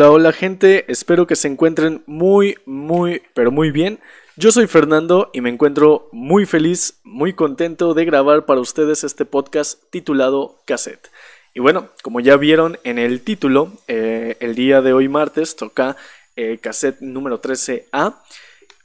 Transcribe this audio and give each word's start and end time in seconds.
Hola, 0.00 0.12
hola 0.12 0.32
gente, 0.32 0.90
espero 0.90 1.26
que 1.26 1.36
se 1.36 1.46
encuentren 1.46 2.02
muy, 2.06 2.56
muy, 2.64 3.20
pero 3.34 3.50
muy 3.50 3.70
bien. 3.70 4.00
Yo 4.34 4.50
soy 4.50 4.66
Fernando 4.66 5.28
y 5.34 5.42
me 5.42 5.50
encuentro 5.50 6.08
muy 6.10 6.46
feliz, 6.46 7.00
muy 7.04 7.34
contento 7.34 7.92
de 7.92 8.06
grabar 8.06 8.46
para 8.46 8.62
ustedes 8.62 9.04
este 9.04 9.26
podcast 9.26 9.78
titulado 9.90 10.56
Cassette. 10.64 11.10
Y 11.52 11.60
bueno, 11.60 11.90
como 12.02 12.20
ya 12.20 12.38
vieron 12.38 12.78
en 12.82 12.98
el 12.98 13.20
título, 13.20 13.74
eh, 13.88 14.38
el 14.40 14.54
día 14.54 14.80
de 14.80 14.94
hoy 14.94 15.08
martes 15.08 15.54
toca 15.54 15.98
eh, 16.34 16.56
cassette 16.62 17.02
número 17.02 17.42
13A. 17.42 18.16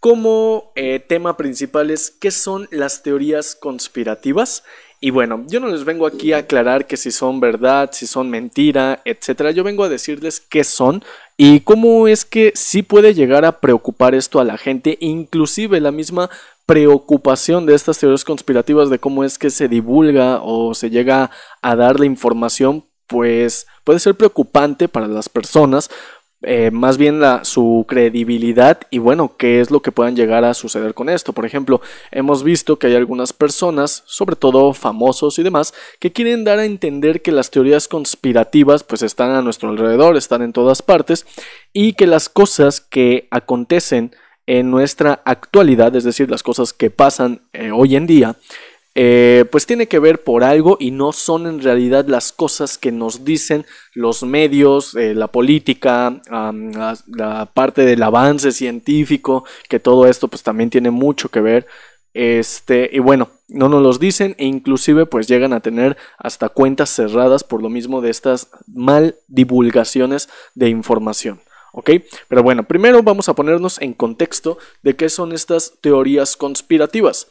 Como 0.02 0.74
eh, 0.76 1.00
tema 1.00 1.38
principal 1.38 1.92
es 1.92 2.12
qué 2.12 2.30
son 2.30 2.68
las 2.72 3.04
teorías 3.04 3.56
conspirativas. 3.56 4.66
Y 5.06 5.12
bueno, 5.12 5.46
yo 5.48 5.60
no 5.60 5.68
les 5.68 5.86
vengo 5.86 6.08
aquí 6.08 6.34
a 6.34 6.38
aclarar 6.38 6.88
que 6.88 6.98
si 6.98 7.12
son 7.12 7.40
verdad, 7.40 7.92
si 7.94 8.08
son 8.08 8.32
mentira, 8.32 9.04
etcétera. 9.06 9.52
Yo 9.52 9.64
vengo 9.64 9.84
a 9.84 9.88
decirles 9.88 10.40
qué 10.40 10.64
son 10.64 11.04
y 11.38 11.60
cómo 11.60 12.08
es 12.08 12.26
que 12.26 12.54
sí 12.56 12.82
puede 12.82 13.14
llegar 13.14 13.46
a 13.46 13.60
preocupar 13.60 14.16
esto 14.16 14.40
a 14.40 14.44
la 14.44 14.58
gente, 14.58 14.98
inclusive 15.02 15.80
la 15.80 15.92
misma 15.92 16.32
preocupación 16.66 17.68
de 17.68 17.76
estas 17.76 18.00
teorías 18.00 18.26
conspirativas 18.26 18.90
de 18.90 18.98
cómo 18.98 19.24
es 19.24 19.38
que 19.38 19.52
se 19.52 19.68
divulga 19.68 20.42
o 20.42 20.74
se 20.74 20.90
llega 20.90 21.30
a 21.62 21.76
dar 21.76 22.00
la 22.00 22.08
información, 22.08 22.84
pues 23.06 23.68
puede 23.84 24.00
ser 24.00 24.16
preocupante 24.16 24.88
para 24.88 25.08
las 25.08 25.30
personas 25.30 25.92
eh, 26.48 26.70
más 26.70 26.98
bien 26.98 27.22
su 27.42 27.86
credibilidad 27.88 28.80
y 28.92 29.00
bueno, 29.00 29.36
qué 29.36 29.62
es 29.62 29.72
lo 29.72 29.82
que 29.82 29.92
puedan 29.92 30.16
llegar 30.16 30.46
a 30.46 30.54
suceder 30.54 30.94
con 30.94 31.10
esto. 31.10 31.34
Por 31.34 31.46
ejemplo, 31.46 31.82
hemos 32.12 32.44
visto 32.44 32.78
que 32.78 32.88
hay 32.88 32.96
algunas 32.96 33.34
personas, 33.34 34.04
sobre 34.06 34.36
todo 34.36 34.74
famosos 34.74 35.40
y 35.40 35.44
demás, 35.44 35.74
que 36.00 36.12
quieren 36.12 36.44
dar 36.44 36.60
a 36.60 36.66
entender 36.66 37.24
que 37.24 37.32
las 37.32 37.50
teorías 37.50 37.88
conspirativas 37.88 38.84
pues 38.84 39.02
están 39.02 39.32
a 39.32 39.42
nuestro 39.42 39.70
alrededor, 39.70 40.18
están 40.18 40.44
en 40.44 40.54
todas 40.54 40.84
partes 40.84 41.26
y 41.74 41.94
que 41.94 42.06
las 42.06 42.30
cosas 42.30 42.80
que 42.80 43.28
acontecen 43.32 44.12
en 44.48 44.70
nuestra 44.70 45.22
actualidad, 45.26 45.96
es 45.96 46.04
decir, 46.04 46.30
las 46.30 46.44
cosas 46.44 46.74
que 46.74 46.92
pasan 46.92 47.42
eh, 47.54 47.72
hoy 47.72 47.96
en 47.96 48.06
día, 48.06 48.36
eh, 48.98 49.44
pues 49.52 49.66
tiene 49.66 49.90
que 49.90 50.00
ver 50.00 50.24
por 50.24 50.46
algo 50.46 50.78
y 50.80 50.92
no 50.92 51.12
son 51.12 51.48
en 51.48 51.62
realidad 51.62 52.06
las 52.08 52.32
cosas 52.32 52.78
que 52.78 52.94
nos 52.94 53.26
dicen 53.26 53.66
los 53.94 54.24
medios, 54.24 54.96
eh, 54.96 55.14
la 55.14 55.28
política, 55.28 56.22
la, 56.32 57.52
parte 57.54 57.84
del 57.84 58.02
avance 58.02 58.54
científico, 58.54 59.44
que 59.68 59.82
todo 59.82 60.08
esto 60.08 60.30
pues 60.30 60.44
también 60.44 60.70
tiene 60.70 60.92
mucho 60.92 61.30
que 61.30 61.42
ver. 61.42 61.68
Este, 62.14 62.90
y 62.94 63.00
bueno, 63.00 63.32
no 63.50 63.68
nos 63.68 63.84
los 63.84 64.00
dicen 64.00 64.34
e 64.38 64.46
inclusive 64.46 65.06
pues 65.06 65.28
llegan 65.28 65.52
a 65.52 65.60
tener 65.60 65.98
hasta 66.18 66.48
cuentas 66.48 66.90
cerradas 66.90 67.44
por 67.44 67.62
lo 67.62 67.70
mismo 67.70 68.00
de 68.00 68.12
estas 68.12 68.50
mal 68.66 69.18
divulgaciones 69.28 70.30
de 70.54 70.70
información. 70.70 71.42
¿Ok? 71.74 71.90
Pero 72.30 72.42
bueno, 72.42 72.64
primero 72.64 73.04
vamos 73.04 73.28
a 73.28 73.34
ponernos 73.34 73.82
en 73.82 73.94
contexto 73.94 74.58
de 74.82 74.96
qué 74.96 75.10
son 75.10 75.34
estas 75.34 75.74
teorías 75.82 76.38
conspirativas. 76.38 77.28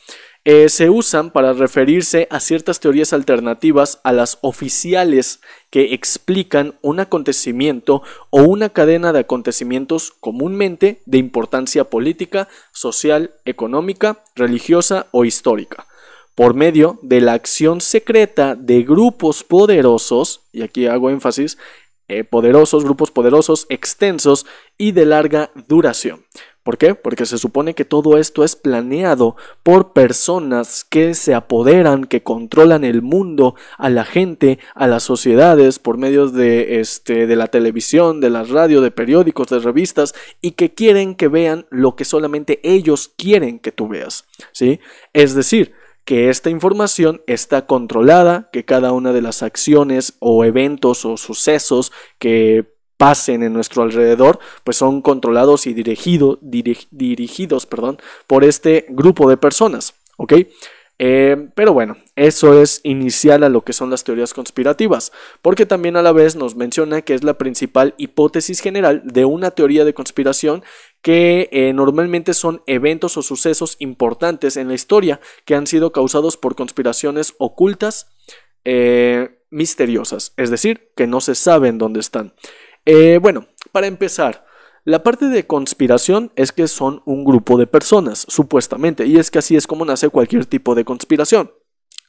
Eh, 0.46 0.68
se 0.68 0.90
usan 0.90 1.30
para 1.30 1.54
referirse 1.54 2.28
a 2.30 2.38
ciertas 2.38 2.78
teorías 2.78 3.14
alternativas 3.14 4.00
a 4.04 4.12
las 4.12 4.36
oficiales 4.42 5.40
que 5.70 5.94
explican 5.94 6.78
un 6.82 7.00
acontecimiento 7.00 8.02
o 8.28 8.42
una 8.42 8.68
cadena 8.68 9.14
de 9.14 9.20
acontecimientos 9.20 10.12
comúnmente 10.20 11.00
de 11.06 11.16
importancia 11.16 11.84
política, 11.84 12.48
social, 12.72 13.32
económica, 13.46 14.22
religiosa 14.34 15.06
o 15.12 15.24
histórica 15.24 15.86
por 16.34 16.54
medio 16.54 16.98
de 17.02 17.20
la 17.20 17.32
acción 17.32 17.80
secreta 17.80 18.56
de 18.56 18.82
grupos 18.82 19.44
poderosos, 19.44 20.42
y 20.52 20.62
aquí 20.62 20.86
hago 20.86 21.10
énfasis, 21.10 21.58
eh, 22.08 22.24
poderosos, 22.24 22.84
grupos 22.84 23.10
poderosos, 23.10 23.66
extensos 23.68 24.44
y 24.76 24.92
de 24.92 25.06
larga 25.06 25.50
duración. 25.68 26.24
¿Por 26.64 26.78
qué? 26.78 26.94
Porque 26.94 27.26
se 27.26 27.36
supone 27.36 27.74
que 27.74 27.84
todo 27.84 28.16
esto 28.16 28.42
es 28.42 28.56
planeado 28.56 29.36
por 29.62 29.92
personas 29.92 30.82
que 30.82 31.12
se 31.12 31.34
apoderan, 31.34 32.04
que 32.04 32.22
controlan 32.22 32.84
el 32.84 33.02
mundo, 33.02 33.54
a 33.76 33.90
la 33.90 34.06
gente, 34.06 34.58
a 34.74 34.86
las 34.86 35.02
sociedades, 35.02 35.78
por 35.78 35.98
medio 35.98 36.28
de, 36.28 36.80
este, 36.80 37.26
de 37.26 37.36
la 37.36 37.48
televisión, 37.48 38.22
de 38.22 38.30
la 38.30 38.44
radio, 38.44 38.80
de 38.80 38.90
periódicos, 38.90 39.48
de 39.48 39.58
revistas, 39.58 40.14
y 40.40 40.52
que 40.52 40.72
quieren 40.72 41.16
que 41.16 41.28
vean 41.28 41.66
lo 41.68 41.96
que 41.96 42.06
solamente 42.06 42.60
ellos 42.62 43.12
quieren 43.14 43.58
que 43.58 43.70
tú 43.70 43.86
veas. 43.86 44.24
¿sí? 44.52 44.80
Es 45.12 45.34
decir, 45.34 45.74
que 46.06 46.30
esta 46.30 46.48
información 46.48 47.22
está 47.26 47.66
controlada, 47.66 48.48
que 48.52 48.64
cada 48.64 48.92
una 48.92 49.12
de 49.12 49.22
las 49.22 49.42
acciones 49.42 50.14
o 50.18 50.44
eventos 50.44 51.04
o 51.04 51.18
sucesos 51.18 51.92
que 52.18 52.73
pasen 52.96 53.42
en 53.42 53.52
nuestro 53.52 53.82
alrededor, 53.82 54.38
pues 54.64 54.76
son 54.76 55.02
controlados 55.02 55.66
y 55.66 55.74
dirigido, 55.74 56.38
dirigidos 56.40 57.66
perdón, 57.66 57.98
por 58.26 58.44
este 58.44 58.86
grupo 58.88 59.28
de 59.28 59.36
personas. 59.36 59.94
¿ok? 60.16 60.34
Eh, 61.00 61.48
pero 61.56 61.72
bueno, 61.72 61.96
eso 62.14 62.60
es 62.62 62.80
inicial 62.84 63.42
a 63.42 63.48
lo 63.48 63.62
que 63.62 63.72
son 63.72 63.90
las 63.90 64.04
teorías 64.04 64.32
conspirativas, 64.32 65.10
porque 65.42 65.66
también 65.66 65.96
a 65.96 66.02
la 66.02 66.12
vez 66.12 66.36
nos 66.36 66.54
menciona 66.54 67.02
que 67.02 67.14
es 67.14 67.24
la 67.24 67.36
principal 67.36 67.94
hipótesis 67.98 68.60
general 68.60 69.02
de 69.04 69.24
una 69.24 69.50
teoría 69.50 69.84
de 69.84 69.92
conspiración 69.92 70.62
que 71.02 71.48
eh, 71.50 71.72
normalmente 71.72 72.32
son 72.32 72.62
eventos 72.66 73.16
o 73.16 73.22
sucesos 73.22 73.74
importantes 73.80 74.56
en 74.56 74.68
la 74.68 74.74
historia 74.74 75.20
que 75.44 75.56
han 75.56 75.66
sido 75.66 75.90
causados 75.90 76.36
por 76.36 76.54
conspiraciones 76.54 77.34
ocultas, 77.38 78.06
eh, 78.64 79.40
misteriosas, 79.50 80.32
es 80.36 80.50
decir, 80.50 80.92
que 80.96 81.06
no 81.06 81.20
se 81.20 81.34
saben 81.34 81.76
dónde 81.78 82.00
están. 82.00 82.34
Eh, 82.86 83.18
bueno, 83.20 83.46
para 83.72 83.86
empezar, 83.86 84.44
la 84.84 85.02
parte 85.02 85.26
de 85.26 85.46
conspiración 85.46 86.32
es 86.36 86.52
que 86.52 86.68
son 86.68 87.02
un 87.06 87.24
grupo 87.24 87.56
de 87.58 87.66
personas, 87.66 88.26
supuestamente, 88.28 89.06
y 89.06 89.16
es 89.16 89.30
que 89.30 89.38
así 89.38 89.56
es 89.56 89.66
como 89.66 89.84
nace 89.84 90.10
cualquier 90.10 90.44
tipo 90.44 90.74
de 90.74 90.84
conspiración 90.84 91.50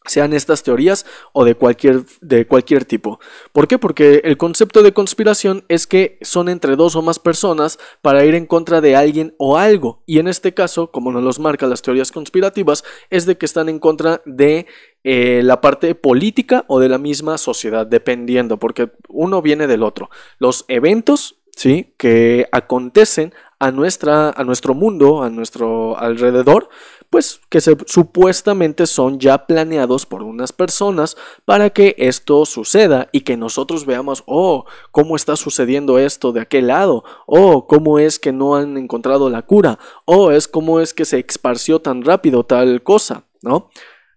sean 0.08 0.34
estas 0.34 0.64
teorías 0.64 1.06
o 1.34 1.46
de 1.46 1.56
cualquier, 1.56 2.04
de 2.22 2.48
cualquier 2.48 2.86
tipo. 2.86 3.20
¿Por 3.52 3.68
qué? 3.68 3.78
Porque 3.78 4.22
el 4.24 4.38
concepto 4.38 4.84
de 4.84 4.94
conspiración 4.94 5.66
es 5.68 5.88
que 5.88 6.18
son 6.22 6.50
entre 6.50 6.76
dos 6.76 6.96
o 6.96 7.02
más 7.02 7.20
personas 7.20 7.80
para 8.02 8.26
ir 8.26 8.36
en 8.36 8.46
contra 8.46 8.82
de 8.82 8.96
alguien 8.96 9.36
o 9.38 9.58
algo. 9.58 10.04
Y 10.06 10.20
en 10.20 10.28
este 10.28 10.54
caso, 10.54 10.92
como 10.92 11.12
nos 11.12 11.24
los 11.24 11.40
marcan 11.40 11.70
las 11.70 11.82
teorías 11.82 12.12
conspirativas, 12.12 12.84
es 13.10 13.26
de 13.26 13.38
que 13.38 13.46
están 13.46 13.70
en 13.70 13.80
contra 13.80 14.22
de 14.26 14.68
eh, 15.04 15.42
la 15.44 15.62
parte 15.62 15.94
política 15.94 16.66
o 16.68 16.80
de 16.80 16.90
la 16.90 16.98
misma 16.98 17.38
sociedad, 17.38 17.86
dependiendo, 17.86 18.58
porque 18.58 18.92
uno 19.08 19.42
viene 19.42 19.68
del 19.68 19.84
otro. 19.84 20.10
Los 20.40 20.66
eventos, 20.68 21.36
¿sí? 21.56 21.94
Que 21.98 22.48
acontecen 22.52 23.34
a, 23.60 23.72
nuestra, 23.72 24.32
a 24.32 24.44
nuestro 24.44 24.74
mundo, 24.74 25.24
a 25.24 25.30
nuestro 25.30 25.98
alrededor, 25.98 26.70
pues 27.10 27.42
que 27.50 27.62
se, 27.62 27.76
supuestamente 27.86 28.88
son 28.88 29.20
ya 29.20 29.46
planeados 29.46 30.06
por 30.06 30.24
unas 30.24 30.54
personas 30.54 31.18
para 31.46 31.70
que 31.70 31.96
esto 31.98 32.46
suceda 32.46 33.10
y 33.12 33.22
que 33.22 33.38
nosotros 33.38 33.86
veamos, 33.86 34.24
oh, 34.26 34.66
cómo 34.92 35.16
está 35.16 35.36
sucediendo 35.36 36.00
esto 36.00 36.32
de 36.32 36.42
aquel 36.42 36.68
lado, 36.68 37.04
oh, 37.26 37.68
cómo 37.68 38.00
es 38.00 38.20
que 38.20 38.32
no 38.32 38.56
han 38.56 38.78
encontrado 38.78 39.30
la 39.30 39.42
cura, 39.42 39.80
oh, 40.06 40.32
es 40.32 40.48
cómo 40.48 40.80
es 40.80 40.94
que 40.94 41.06
se 41.06 41.20
esparció 41.20 41.82
tan 41.82 42.04
rápido 42.04 42.44
tal 42.46 42.84
cosa, 42.84 43.26
¿no? 43.42 43.70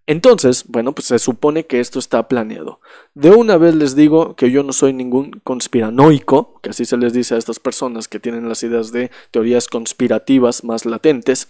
Entonces, 0.09 0.65
bueno, 0.67 0.93
pues 0.93 1.05
se 1.05 1.19
supone 1.19 1.67
que 1.67 1.79
esto 1.79 1.99
está 1.99 2.27
planeado. 2.27 2.79
De 3.13 3.29
una 3.29 3.57
vez 3.57 3.75
les 3.75 3.95
digo 3.95 4.35
que 4.35 4.49
yo 4.49 4.63
no 4.63 4.73
soy 4.73 4.91
ningún 4.91 5.39
conspiranoico, 5.43 6.59
que 6.63 6.71
así 6.71 6.83
se 6.85 6.97
les 6.97 7.13
dice 7.13 7.35
a 7.35 7.37
estas 7.37 7.59
personas 7.59 8.07
que 8.07 8.19
tienen 8.19 8.49
las 8.49 8.63
ideas 8.63 8.91
de 8.91 9.11
teorías 9.29 9.67
conspirativas 9.67 10.63
más 10.63 10.87
latentes, 10.87 11.47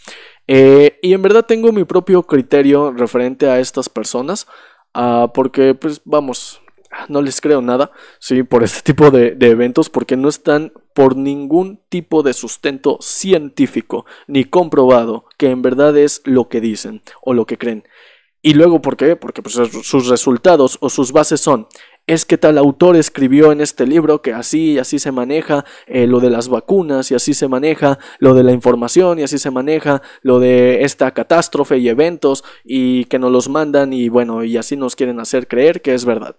eh, 0.47 0.99
y 1.01 1.13
en 1.13 1.21
verdad 1.21 1.45
tengo 1.45 1.71
mi 1.71 1.85
propio 1.85 2.23
criterio 2.23 2.91
referente 2.91 3.47
a 3.49 3.61
estas 3.61 3.87
personas, 3.87 4.45
ah, 4.93 5.31
porque 5.33 5.73
pues 5.73 6.01
vamos, 6.03 6.61
no 7.07 7.21
les 7.21 7.39
creo 7.39 7.61
nada, 7.61 7.93
sí, 8.19 8.43
por 8.43 8.63
este 8.63 8.81
tipo 8.81 9.09
de, 9.09 9.35
de, 9.35 9.51
eventos, 9.51 9.89
porque 9.89 10.17
no 10.17 10.27
están 10.27 10.73
por 10.93 11.15
ningún 11.15 11.79
tipo 11.87 12.23
de 12.23 12.33
sustento 12.33 12.97
científico 12.99 14.05
ni 14.27 14.43
comprobado 14.43 15.23
que 15.37 15.49
en 15.49 15.61
verdad 15.61 15.97
es 15.97 16.21
lo 16.25 16.49
que 16.49 16.59
dicen 16.59 17.01
o 17.21 17.33
lo 17.33 17.45
que 17.45 17.57
creen. 17.57 17.85
Y 18.41 18.53
luego, 18.53 18.81
¿por 18.81 18.95
qué? 18.95 19.15
Porque 19.15 19.41
pues, 19.41 19.55
sus 19.55 20.07
resultados 20.07 20.77
o 20.81 20.89
sus 20.89 21.11
bases 21.11 21.41
son, 21.41 21.67
es 22.07 22.25
que 22.25 22.37
tal 22.37 22.57
autor 22.57 22.95
escribió 22.95 23.51
en 23.51 23.61
este 23.61 23.85
libro 23.85 24.21
que 24.21 24.33
así 24.33 24.71
y 24.73 24.79
así 24.79 24.97
se 24.97 25.11
maneja 25.11 25.65
eh, 25.85 26.07
lo 26.07 26.19
de 26.19 26.29
las 26.29 26.47
vacunas 26.49 27.11
y 27.11 27.15
así 27.15 27.33
se 27.33 27.47
maneja 27.47 27.99
lo 28.17 28.33
de 28.33 28.43
la 28.43 28.51
información 28.51 29.19
y 29.19 29.23
así 29.23 29.37
se 29.37 29.51
maneja 29.51 30.01
lo 30.21 30.39
de 30.39 30.83
esta 30.83 31.11
catástrofe 31.13 31.77
y 31.77 31.89
eventos 31.89 32.43
y 32.63 33.05
que 33.05 33.19
nos 33.19 33.31
los 33.31 33.49
mandan 33.49 33.93
y 33.93 34.09
bueno, 34.09 34.43
y 34.43 34.57
así 34.57 34.75
nos 34.75 34.95
quieren 34.95 35.19
hacer 35.19 35.47
creer 35.47 35.81
que 35.81 35.93
es 35.93 36.05
verdad. 36.05 36.37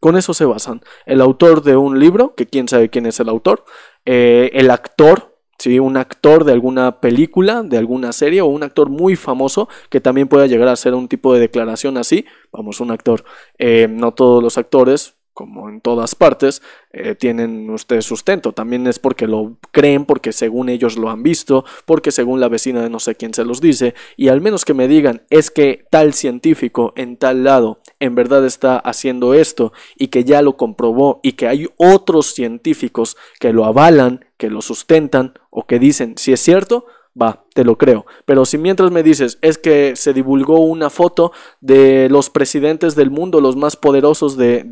Con 0.00 0.16
eso 0.16 0.34
se 0.34 0.44
basan. 0.44 0.82
El 1.06 1.22
autor 1.22 1.62
de 1.62 1.76
un 1.76 1.98
libro, 1.98 2.34
que 2.34 2.46
quién 2.46 2.68
sabe 2.68 2.90
quién 2.90 3.06
es 3.06 3.18
el 3.18 3.28
autor, 3.28 3.64
eh, 4.04 4.50
el 4.52 4.70
actor 4.70 5.35
¿sí? 5.58 5.78
un 5.78 5.96
actor 5.96 6.44
de 6.44 6.52
alguna 6.52 7.00
película, 7.00 7.62
de 7.62 7.78
alguna 7.78 8.12
serie 8.12 8.40
o 8.40 8.46
un 8.46 8.62
actor 8.62 8.88
muy 8.88 9.16
famoso 9.16 9.68
que 9.90 10.00
también 10.00 10.28
pueda 10.28 10.46
llegar 10.46 10.68
a 10.68 10.72
hacer 10.72 10.94
un 10.94 11.08
tipo 11.08 11.34
de 11.34 11.40
declaración 11.40 11.96
así. 11.96 12.24
Vamos, 12.52 12.80
un 12.80 12.90
actor, 12.90 13.24
eh, 13.58 13.88
no 13.90 14.12
todos 14.12 14.42
los 14.42 14.58
actores 14.58 15.16
como 15.36 15.68
en 15.68 15.82
todas 15.82 16.14
partes, 16.14 16.62
eh, 16.94 17.14
tienen 17.14 17.68
ustedes 17.68 18.06
sustento. 18.06 18.52
También 18.52 18.86
es 18.86 18.98
porque 18.98 19.26
lo 19.26 19.58
creen, 19.70 20.06
porque 20.06 20.32
según 20.32 20.70
ellos 20.70 20.96
lo 20.96 21.10
han 21.10 21.22
visto, 21.22 21.66
porque 21.84 22.10
según 22.10 22.40
la 22.40 22.48
vecina 22.48 22.82
de 22.82 22.88
no 22.88 23.00
sé 23.00 23.16
quién 23.16 23.34
se 23.34 23.44
los 23.44 23.60
dice, 23.60 23.94
y 24.16 24.28
al 24.28 24.40
menos 24.40 24.64
que 24.64 24.72
me 24.72 24.88
digan 24.88 25.26
es 25.28 25.50
que 25.50 25.84
tal 25.90 26.14
científico 26.14 26.94
en 26.96 27.18
tal 27.18 27.44
lado 27.44 27.80
en 28.00 28.14
verdad 28.14 28.44
está 28.44 28.78
haciendo 28.78 29.34
esto 29.34 29.72
y 29.96 30.08
que 30.08 30.24
ya 30.24 30.42
lo 30.42 30.56
comprobó 30.56 31.20
y 31.22 31.32
que 31.32 31.48
hay 31.48 31.68
otros 31.76 32.34
científicos 32.34 33.16
que 33.40 33.52
lo 33.52 33.64
avalan, 33.64 34.24
que 34.36 34.50
lo 34.50 34.62
sustentan 34.62 35.34
o 35.50 35.66
que 35.66 35.78
dicen 35.78 36.14
si 36.16 36.32
es 36.32 36.40
cierto, 36.40 36.86
va, 37.20 37.44
te 37.54 37.64
lo 37.64 37.78
creo. 37.78 38.06
Pero 38.24 38.44
si 38.44 38.58
mientras 38.58 38.90
me 38.90 39.02
dices 39.02 39.38
es 39.40 39.58
que 39.58 39.96
se 39.96 40.12
divulgó 40.12 40.60
una 40.60 40.90
foto 40.90 41.32
de 41.60 42.08
los 42.10 42.30
presidentes 42.30 42.94
del 42.94 43.10
mundo, 43.10 43.40
los 43.40 43.56
más 43.56 43.76
poderosos 43.76 44.36
de, 44.36 44.62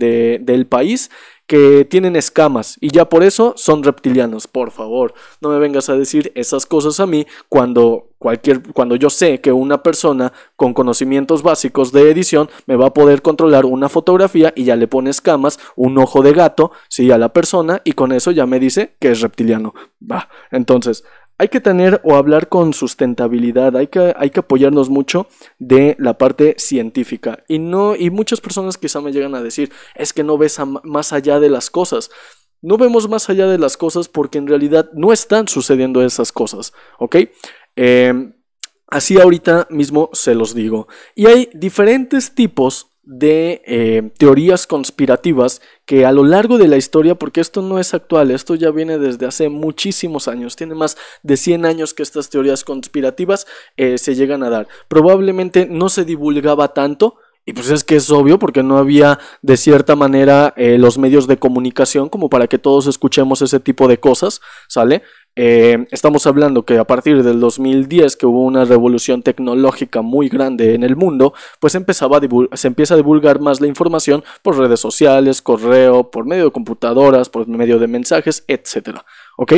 del 0.43 0.67
país, 0.67 1.11
que 1.47 1.85
tienen 1.85 2.17
escamas 2.17 2.79
y 2.81 2.89
ya 2.89 3.09
por 3.09 3.23
eso 3.23 3.53
son 3.57 3.83
reptilianos. 3.83 4.47
Por 4.47 4.71
favor, 4.71 5.13
no 5.43 5.51
me 5.51 5.59
vengas 5.59 5.91
a 5.91 5.97
decir 5.97 6.33
esas 6.35 6.65
cosas 6.65 7.01
a 7.01 7.07
mí 7.07 7.27
cuando 7.51 8.09
cualquier 8.19 8.63
cuando 8.73 8.97
yo 8.97 9.11
sé 9.11 9.43
que 9.43 9.53
una 9.53 9.83
persona 9.83 10.33
con 10.57 10.73
conocimientos 10.73 11.43
básicos 11.43 11.93
de 11.93 12.11
edición 12.11 12.49
me 12.67 12.77
va 12.77 12.87
a 12.87 12.95
poder 12.95 13.21
controlar 13.21 13.67
una 13.67 13.91
fotografía 13.91 14.55
y 14.57 14.65
ya 14.65 14.77
le 14.77 14.89
pone 14.89 15.11
escamas, 15.11 15.59
un 15.77 15.99
ojo 15.99 16.23
de 16.23 16.33
gato, 16.33 16.73
sí, 16.89 17.11
a 17.11 17.19
la 17.19 17.35
persona 17.35 17.83
y 17.85 17.93
con 17.93 18.13
eso 18.13 18.31
ya 18.31 18.47
me 18.47 18.59
dice 18.59 18.97
que 18.99 19.11
es 19.11 19.21
reptiliano. 19.21 19.75
Va, 20.01 20.31
entonces, 20.51 21.05
hay 21.39 21.49
que 21.49 21.61
tener 21.61 22.01
o 22.05 22.15
hablar 22.15 22.49
con 22.49 22.73
sustentabilidad, 22.73 23.77
hay 23.77 23.89
que, 23.89 24.15
hay 24.17 24.31
que 24.31 24.41
apoyarnos 24.41 24.89
mucho 24.89 25.27
de 25.59 25.97
la 25.99 26.17
parte 26.17 26.55
científica. 26.59 27.45
Y, 27.49 27.59
no, 27.59 27.97
y 27.97 28.11
muchas 28.11 28.41
personas 28.41 28.79
quizá 28.79 29.01
me 29.01 29.13
llegan 29.13 29.35
a 29.35 29.43
decir, 29.43 29.73
es 29.95 30.13
que 30.13 30.23
no 30.23 30.39
ves 30.39 30.59
más 30.85 31.13
allá 31.13 31.41
de 31.41 31.51
las 31.51 31.71
cosas. 31.71 32.11
No 32.63 32.79
vemos 32.79 33.09
más 33.09 33.29
allá 33.29 33.47
de 33.47 33.59
las 33.59 33.77
cosas 33.77 34.09
porque 34.09 34.39
en 34.39 34.47
realidad 34.47 34.91
no 34.95 35.13
están 35.13 35.49
sucediendo 35.49 36.03
esas 36.03 36.33
cosas, 36.33 36.73
¿ok? 36.99 37.17
Em, 37.77 38.35
así 38.87 39.21
ahorita 39.21 39.67
mismo 39.71 40.11
se 40.13 40.35
los 40.35 40.55
digo. 40.55 40.89
Y 41.15 41.27
hay 41.27 41.51
diferentes 41.53 42.35
tipos 42.35 42.94
de 43.07 43.63
eh, 43.67 44.11
teorías 44.19 44.67
conspirativas 44.67 45.61
que 45.85 46.07
a 46.07 46.13
lo 46.13 46.25
largo 46.25 46.59
de 46.59 46.69
la 46.69 46.77
historia, 46.77 47.15
porque 47.15 47.41
esto 47.41 47.61
no 47.63 47.79
es 47.79 47.95
actual, 47.95 48.31
esto 48.31 48.55
ya 48.55 48.71
viene 48.71 48.99
desde 48.99 49.27
hace 49.27 49.49
muchísimos 49.49 50.29
años, 50.29 50.57
tiene 50.57 50.75
más 50.75 50.97
de 51.23 51.37
100 51.37 51.67
años 51.67 51.95
que 51.95 52.03
estas 52.03 52.31
teorías 52.31 52.65
conspirativas 52.65 53.47
eh, 53.77 53.99
se 53.99 54.15
llegan 54.15 54.43
a 54.43 54.51
dar. 54.51 54.69
Probablemente 54.89 55.67
no 55.67 55.89
se 55.89 56.05
divulgaba 56.05 56.73
tanto, 56.73 57.17
y 57.47 57.53
pues 57.53 57.71
es 57.71 57.85
que 57.85 57.97
es 57.97 58.11
obvio 58.11 58.39
porque 58.39 58.63
no 58.63 58.79
había 58.79 59.19
de 59.43 59.57
cierta 59.57 59.97
manera 59.97 60.55
eh, 60.57 60.79
los 60.79 60.97
medios 60.97 61.27
de 61.27 61.37
comunicación 61.37 62.09
como 62.09 62.31
para 62.31 62.47
que 62.47 62.59
todos 62.59 62.87
escuchemos 62.87 63.43
ese 63.43 63.61
tipo 63.61 63.87
de 63.87 64.01
cosas, 64.01 64.41
¿sale? 64.67 65.03
Eh, 65.37 65.87
estamos 65.91 66.27
hablando 66.27 66.65
que 66.65 66.79
a 66.79 66.85
partir 66.85 67.23
del 67.23 67.41
2010 67.41 68.17
que 68.17 68.25
hubo 68.25 68.45
una 68.45 68.65
revolución 68.65 69.23
tecnológica 69.23 70.01
muy 70.01 70.29
grande 70.29 70.75
en 70.75 70.85
el 70.85 70.97
mundo, 70.97 71.35
pues 71.61 71.75
empezaba 71.75 72.21
se 72.53 72.69
empieza 72.69 72.95
a 72.95 72.97
divulgar 72.97 73.41
más 73.41 73.61
la 73.61 73.67
información 73.67 74.25
por 74.43 74.57
redes 74.57 74.81
sociales, 74.81 75.43
correo, 75.43 76.11
por 76.11 76.25
medio 76.25 76.45
de 76.45 76.51
computadoras, 76.53 77.29
por 77.29 77.47
medio 77.47 77.79
de 77.79 77.89
mensajes, 77.89 78.45
etc. 78.49 79.01
¿Ok? 79.37 79.55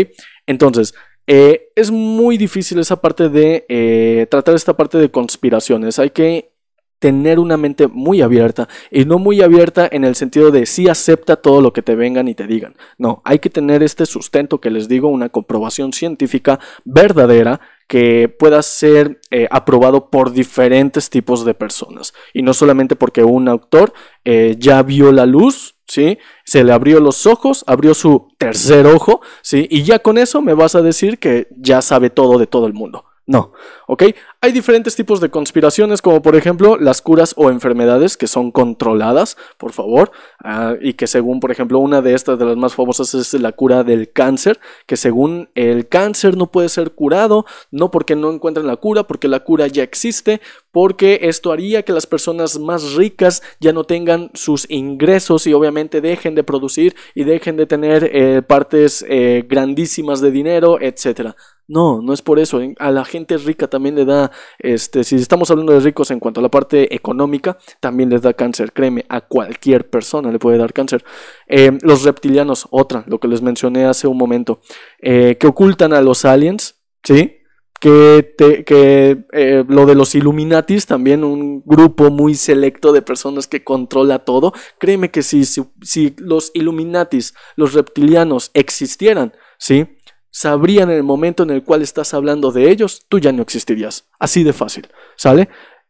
Entonces, 0.46 0.94
eh, 1.28 1.68
es 1.76 1.90
muy 1.90 2.36
difícil 2.36 2.78
esa 2.78 3.00
parte 3.00 3.28
de 3.28 4.26
tratar 4.30 4.54
esta 4.54 4.76
parte 4.76 4.98
de 4.98 5.10
conspiraciones. 5.10 5.98
Hay 5.98 6.10
que 6.10 6.55
tener 6.98 7.38
una 7.38 7.56
mente 7.56 7.88
muy 7.88 8.22
abierta 8.22 8.68
y 8.90 9.04
no 9.04 9.18
muy 9.18 9.42
abierta 9.42 9.88
en 9.90 10.04
el 10.04 10.14
sentido 10.14 10.50
de 10.50 10.66
sí 10.66 10.88
acepta 10.88 11.36
todo 11.36 11.60
lo 11.60 11.72
que 11.72 11.82
te 11.82 11.94
vengan 11.94 12.28
y 12.28 12.34
te 12.34 12.46
digan. 12.46 12.74
No, 12.98 13.22
hay 13.24 13.38
que 13.38 13.50
tener 13.50 13.82
este 13.82 14.06
sustento 14.06 14.60
que 14.60 14.70
les 14.70 14.88
digo, 14.88 15.08
una 15.08 15.28
comprobación 15.28 15.92
científica 15.92 16.58
verdadera 16.84 17.60
que 17.88 18.28
pueda 18.28 18.62
ser 18.62 19.20
eh, 19.30 19.46
aprobado 19.50 20.10
por 20.10 20.32
diferentes 20.32 21.10
tipos 21.10 21.44
de 21.44 21.54
personas 21.54 22.14
y 22.32 22.42
no 22.42 22.52
solamente 22.52 22.96
porque 22.96 23.22
un 23.22 23.48
autor 23.48 23.92
eh, 24.24 24.56
ya 24.58 24.82
vio 24.82 25.12
la 25.12 25.26
luz, 25.26 25.76
¿sí? 25.86 26.18
Se 26.44 26.64
le 26.64 26.72
abrió 26.72 27.00
los 27.00 27.26
ojos, 27.26 27.62
abrió 27.66 27.94
su 27.94 28.28
tercer 28.38 28.86
ojo, 28.86 29.20
¿sí? 29.42 29.68
Y 29.70 29.84
ya 29.84 30.00
con 30.00 30.18
eso 30.18 30.42
me 30.42 30.54
vas 30.54 30.74
a 30.74 30.82
decir 30.82 31.18
que 31.18 31.46
ya 31.56 31.80
sabe 31.82 32.10
todo 32.10 32.38
de 32.38 32.46
todo 32.46 32.66
el 32.66 32.72
mundo. 32.72 33.04
No, 33.28 33.52
¿ok? 33.86 34.04
Hay 34.40 34.52
diferentes 34.52 34.96
tipos 34.96 35.20
de 35.20 35.30
conspiraciones, 35.30 36.02
como 36.02 36.22
por 36.22 36.36
ejemplo 36.36 36.76
las 36.76 37.02
curas 37.02 37.34
o 37.36 37.50
enfermedades 37.50 38.16
que 38.16 38.26
son 38.26 38.50
controladas, 38.50 39.36
por 39.58 39.72
favor, 39.72 40.10
ah, 40.42 40.74
y 40.80 40.94
que 40.94 41.06
según, 41.06 41.40
por 41.40 41.50
ejemplo, 41.50 41.78
una 41.78 42.02
de 42.02 42.14
estas 42.14 42.38
de 42.38 42.44
las 42.44 42.56
más 42.56 42.74
famosas 42.74 43.14
es 43.14 43.32
la 43.34 43.52
cura 43.52 43.84
del 43.84 44.12
cáncer, 44.12 44.60
que 44.86 44.96
según 44.96 45.48
el 45.54 45.88
cáncer 45.88 46.36
no 46.36 46.50
puede 46.50 46.68
ser 46.68 46.92
curado, 46.92 47.46
no 47.70 47.90
porque 47.90 48.16
no 48.16 48.30
encuentren 48.30 48.66
la 48.66 48.76
cura, 48.76 49.04
porque 49.04 49.28
la 49.28 49.40
cura 49.40 49.66
ya 49.66 49.82
existe, 49.82 50.40
porque 50.72 51.20
esto 51.22 51.52
haría 51.52 51.82
que 51.82 51.92
las 51.92 52.06
personas 52.06 52.58
más 52.58 52.94
ricas 52.94 53.42
ya 53.60 53.72
no 53.72 53.84
tengan 53.84 54.30
sus 54.34 54.68
ingresos 54.70 55.46
y 55.46 55.54
obviamente 55.54 56.00
dejen 56.00 56.34
de 56.34 56.44
producir 56.44 56.94
y 57.14 57.24
dejen 57.24 57.56
de 57.56 57.66
tener 57.66 58.10
eh, 58.12 58.42
partes 58.42 59.04
eh, 59.08 59.44
grandísimas 59.48 60.20
de 60.20 60.30
dinero, 60.30 60.78
etcétera. 60.80 61.36
No, 61.68 62.00
no 62.00 62.12
es 62.12 62.22
por 62.22 62.38
eso. 62.38 62.60
A 62.78 62.90
la 62.90 63.04
gente 63.04 63.36
rica 63.38 63.66
también 63.66 63.75
le 63.78 64.04
da, 64.04 64.30
este, 64.58 65.04
si 65.04 65.16
estamos 65.16 65.50
hablando 65.50 65.72
de 65.72 65.80
ricos 65.80 66.10
en 66.10 66.20
cuanto 66.20 66.40
a 66.40 66.42
la 66.42 66.50
parte 66.50 66.94
económica, 66.94 67.58
también 67.80 68.10
les 68.10 68.22
da 68.22 68.32
cáncer. 68.32 68.72
Créeme, 68.72 69.04
a 69.08 69.20
cualquier 69.20 69.88
persona 69.88 70.30
le 70.30 70.38
puede 70.38 70.58
dar 70.58 70.72
cáncer. 70.72 71.04
Eh, 71.46 71.78
los 71.82 72.04
reptilianos, 72.04 72.66
otra, 72.70 73.04
lo 73.06 73.18
que 73.20 73.28
les 73.28 73.42
mencioné 73.42 73.84
hace 73.84 74.06
un 74.06 74.18
momento, 74.18 74.60
eh, 75.00 75.36
que 75.38 75.46
ocultan 75.46 75.92
a 75.92 76.00
los 76.00 76.24
aliens, 76.24 76.82
¿sí? 77.02 77.38
Que, 77.78 78.34
que 78.66 79.26
eh, 79.32 79.64
lo 79.68 79.84
de 79.84 79.94
los 79.94 80.14
Illuminatis, 80.14 80.86
también 80.86 81.22
un 81.22 81.62
grupo 81.64 82.10
muy 82.10 82.34
selecto 82.34 82.92
de 82.92 83.02
personas 83.02 83.46
que 83.46 83.64
controla 83.64 84.20
todo. 84.20 84.54
Créeme 84.78 85.10
que 85.10 85.22
si, 85.22 85.44
si 85.44 86.14
los 86.16 86.50
Illuminatis, 86.54 87.34
los 87.54 87.74
reptilianos 87.74 88.50
existieran, 88.54 89.34
¿sí? 89.58 89.95
Sabrían 90.36 90.90
en 90.90 90.98
el 90.98 91.02
momento 91.02 91.44
en 91.44 91.48
el 91.50 91.64
cual 91.64 91.80
estás 91.80 92.12
hablando 92.12 92.52
de 92.52 92.70
ellos, 92.70 93.06
tú 93.08 93.18
ya 93.18 93.32
no 93.32 93.40
existirías. 93.40 94.04
Así 94.18 94.44
de 94.44 94.52
fácil, 94.52 94.86
¿sale? 95.16 95.48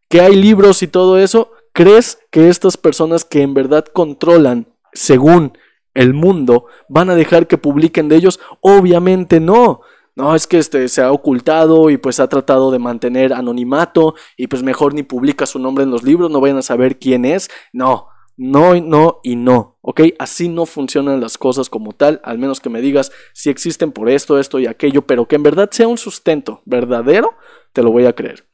Que 0.08 0.20
hay 0.20 0.36
libros 0.36 0.84
y 0.84 0.86
todo 0.86 1.18
eso, 1.18 1.50
¿crees 1.72 2.20
que 2.30 2.48
estas 2.48 2.76
personas 2.76 3.24
que 3.24 3.42
en 3.42 3.54
verdad 3.54 3.84
controlan, 3.86 4.68
según 4.92 5.58
el 5.94 6.14
mundo, 6.14 6.66
van 6.88 7.10
a 7.10 7.16
dejar 7.16 7.48
que 7.48 7.58
publiquen 7.58 8.08
de 8.08 8.14
ellos? 8.14 8.38
Obviamente 8.60 9.40
no. 9.40 9.80
No, 10.14 10.36
es 10.36 10.46
que 10.46 10.58
este 10.58 10.86
se 10.86 11.02
ha 11.02 11.10
ocultado 11.10 11.90
y 11.90 11.96
pues 11.96 12.20
ha 12.20 12.28
tratado 12.28 12.70
de 12.70 12.78
mantener 12.78 13.32
anonimato 13.32 14.14
y 14.36 14.46
pues 14.46 14.62
mejor 14.62 14.94
ni 14.94 15.02
publica 15.02 15.44
su 15.44 15.58
nombre 15.58 15.82
en 15.82 15.90
los 15.90 16.04
libros, 16.04 16.30
no 16.30 16.40
vayan 16.40 16.58
a 16.58 16.62
saber 16.62 17.00
quién 17.00 17.24
es. 17.24 17.50
No, 17.72 18.10
no, 18.36 18.74
no 18.74 19.20
y 19.22 19.36
no, 19.36 19.76
¿ok? 19.80 20.02
Así 20.18 20.48
no 20.48 20.66
funcionan 20.66 21.20
las 21.20 21.38
cosas 21.38 21.70
como 21.70 21.92
tal, 21.92 22.20
al 22.22 22.38
menos 22.38 22.60
que 22.60 22.68
me 22.68 22.80
digas 22.80 23.12
si 23.32 23.50
existen 23.50 23.92
por 23.92 24.08
esto, 24.08 24.38
esto 24.38 24.58
y 24.58 24.66
aquello, 24.66 25.02
pero 25.02 25.26
que 25.26 25.36
en 25.36 25.42
verdad 25.42 25.70
sea 25.70 25.88
un 25.88 25.98
sustento 25.98 26.62
verdadero, 26.64 27.34
te 27.72 27.82
lo 27.82 27.90
voy 27.90 28.06
a 28.06 28.14
creer. 28.14 28.44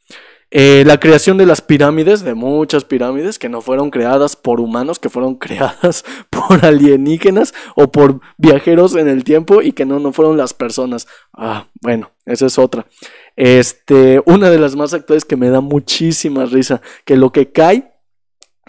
Eh, 0.54 0.84
la 0.84 1.00
creación 1.00 1.38
de 1.38 1.46
las 1.46 1.62
pirámides, 1.62 2.22
de 2.22 2.34
muchas 2.34 2.84
pirámides 2.84 3.38
que 3.38 3.48
no 3.48 3.62
fueron 3.62 3.90
creadas 3.90 4.36
por 4.36 4.60
humanos, 4.60 4.98
que 4.98 5.08
fueron 5.08 5.34
creadas 5.38 6.04
por 6.28 6.64
alienígenas 6.66 7.54
o 7.74 7.90
por 7.90 8.20
viajeros 8.36 8.94
en 8.94 9.08
el 9.08 9.24
tiempo 9.24 9.62
y 9.62 9.72
que 9.72 9.86
no, 9.86 9.98
no 9.98 10.12
fueron 10.12 10.36
las 10.36 10.52
personas. 10.52 11.08
Ah, 11.32 11.68
bueno, 11.80 12.10
esa 12.26 12.44
es 12.44 12.58
otra. 12.58 12.86
Este, 13.34 14.22
una 14.26 14.50
de 14.50 14.58
las 14.58 14.76
más 14.76 14.92
actuales 14.92 15.24
que 15.24 15.36
me 15.36 15.48
da 15.48 15.62
muchísima 15.62 16.44
risa, 16.44 16.82
que 17.06 17.16
lo 17.16 17.32
que 17.32 17.50
cae 17.50 17.91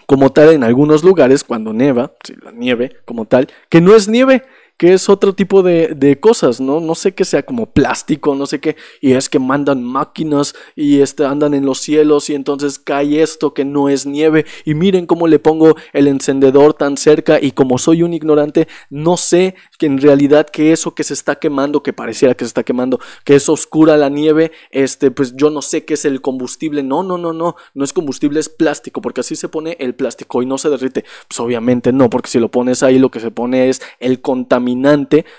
como 0.06 0.30
tal 0.30 0.50
en 0.50 0.64
algunos 0.64 1.04
lugares 1.04 1.44
cuando 1.44 1.72
nieva, 1.72 2.12
la 2.42 2.52
nieve 2.52 2.96
como 3.04 3.26
tal, 3.26 3.48
que 3.68 3.80
no 3.80 3.94
es 3.94 4.08
nieve, 4.08 4.44
que 4.76 4.92
es 4.92 5.08
otro 5.08 5.34
tipo 5.34 5.62
de, 5.62 6.18
cosas, 6.20 6.60
¿no? 6.60 6.80
No 6.80 6.94
sé 6.94 7.14
qué 7.14 7.24
sea 7.24 7.44
como 7.44 7.66
plástico, 7.66 8.34
no 8.34 8.46
sé 8.46 8.60
qué, 8.60 8.76
y 9.00 9.12
es 9.12 9.28
que 9.28 9.38
mandan 9.38 9.82
máquinas 9.82 10.54
y 10.76 11.00
este, 11.00 11.24
andan 11.24 11.54
en 11.54 11.66
los 11.66 11.80
cielos 11.80 12.30
y 12.30 12.34
entonces 12.34 12.78
cae 12.78 13.22
esto 13.22 13.54
que 13.54 13.64
no 13.64 13.88
es 13.88 14.06
nieve 14.06 14.46
y 14.64 14.74
miren 14.74 15.06
cómo 15.06 15.26
le 15.26 15.38
pongo 15.38 15.76
el 15.92 16.08
encendedor 16.08 16.74
tan 16.74 16.96
cerca 16.96 17.38
y 17.40 17.52
como 17.52 17.78
soy 17.78 18.02
un 18.02 18.14
ignorante, 18.14 18.68
no 18.90 19.16
sé 19.16 19.54
que 19.78 19.86
en 19.86 19.98
realidad 19.98 20.46
que 20.48 20.72
eso 20.72 20.94
que 20.94 21.04
se 21.04 21.14
está 21.14 21.36
quemando, 21.36 21.82
que 21.82 21.92
pareciera 21.92 22.34
que 22.34 22.44
se 22.44 22.48
está 22.48 22.62
quemando, 22.62 23.00
que 23.24 23.36
es 23.36 23.48
oscura 23.48 23.96
la 23.96 24.08
nieve, 24.08 24.52
este, 24.70 25.10
pues 25.10 25.34
yo 25.36 25.50
no 25.50 25.62
sé 25.62 25.84
qué 25.84 25.94
es 25.94 26.04
el 26.04 26.20
combustible, 26.20 26.82
no, 26.82 27.02
no, 27.02 27.18
no, 27.18 27.32
no, 27.32 27.56
no 27.74 27.84
es 27.84 27.92
combustible, 27.92 28.40
es 28.40 28.48
plástico, 28.48 29.00
porque 29.00 29.20
así 29.20 29.36
se 29.36 29.48
pone 29.48 29.76
el 29.80 29.94
plástico 29.94 30.42
y 30.42 30.46
no 30.46 30.58
se 30.58 30.70
derrite, 30.70 31.04
pues 31.28 31.40
obviamente 31.40 31.92
no, 31.92 32.10
porque 32.10 32.30
si 32.30 32.38
lo 32.38 32.50
pones 32.50 32.82
ahí 32.82 32.98
lo 32.98 33.10
que 33.10 33.20
se 33.20 33.30
pone 33.30 33.68
es 33.68 33.82
el 34.00 34.20
contaminante 34.20 34.63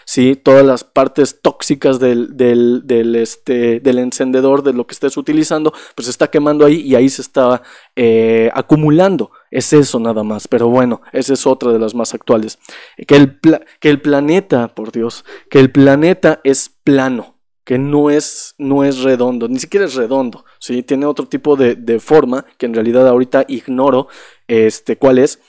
¿sí? 0.05 0.35
Todas 0.35 0.65
las 0.65 0.83
partes 0.83 1.41
tóxicas 1.41 1.99
del, 1.99 2.37
del, 2.37 3.15
este, 3.15 3.79
del 3.79 3.99
encendedor, 3.99 4.63
de 4.63 4.73
lo 4.73 4.85
que 4.87 4.93
estés 4.93 5.17
utilizando, 5.17 5.73
pues 5.95 6.05
se 6.05 6.11
está 6.11 6.29
quemando 6.29 6.65
ahí 6.65 6.81
y 6.81 6.95
ahí 6.95 7.09
se 7.09 7.21
está 7.21 7.61
eh, 7.95 8.49
acumulando 8.53 9.31
Es 9.51 9.73
eso 9.73 9.99
nada 9.99 10.23
más. 10.23 10.47
Pero 10.47 10.69
bueno, 10.69 11.01
esa 11.11 11.33
es 11.33 11.45
otra 11.47 11.71
de 11.71 11.79
las 11.79 11.95
más 11.95 12.13
actuales. 12.13 12.59
Que 13.07 13.15
el, 13.15 13.39
que 13.79 13.89
el 13.89 14.01
planeta, 14.01 14.67
por 14.69 14.91
Dios, 14.91 15.25
que 15.49 15.59
el 15.59 15.71
planeta 15.71 16.39
es 16.43 16.69
plano 16.83 17.35
que 17.65 17.79
no 17.79 18.11
es, 18.11 18.53
no 18.59 18.83
es 18.83 19.01
redondo, 19.01 19.47
ni 19.47 19.57
siquiera 19.57 19.87
es 19.87 19.95
redondo, 19.95 20.45
¿sí? 20.59 20.83
Tiene 20.83 21.07
otro 21.07 21.27
tipo 21.27 21.55
de, 21.55 21.75
de, 21.75 21.99
forma 21.99 22.45
que 22.59 22.67
en 22.67 22.75
realidad 22.75 23.07
ahorita 23.07 23.45
ignoro 23.47 24.07
este, 24.47 24.97
cuál 24.97 25.17
es, 25.17 25.39